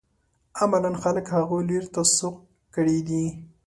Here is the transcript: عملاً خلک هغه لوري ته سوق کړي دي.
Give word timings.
عملاً 0.61 0.91
خلک 1.03 1.25
هغه 1.35 1.57
لوري 1.67 1.89
ته 1.95 2.01
سوق 2.17 2.35
کړي 2.75 2.97
دي. 3.07 3.25